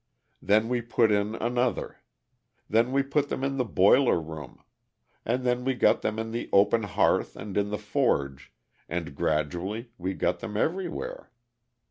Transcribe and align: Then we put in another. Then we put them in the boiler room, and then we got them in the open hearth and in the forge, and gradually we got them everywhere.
Then 0.41 0.67
we 0.67 0.81
put 0.81 1.11
in 1.11 1.35
another. 1.35 1.99
Then 2.67 2.91
we 2.91 3.03
put 3.03 3.29
them 3.29 3.43
in 3.43 3.57
the 3.57 3.63
boiler 3.63 4.19
room, 4.19 4.63
and 5.25 5.43
then 5.43 5.63
we 5.63 5.75
got 5.75 6.01
them 6.01 6.17
in 6.17 6.31
the 6.31 6.49
open 6.51 6.81
hearth 6.81 7.35
and 7.35 7.55
in 7.55 7.69
the 7.69 7.77
forge, 7.77 8.51
and 8.89 9.13
gradually 9.13 9.91
we 9.99 10.15
got 10.15 10.39
them 10.39 10.57
everywhere. 10.57 11.29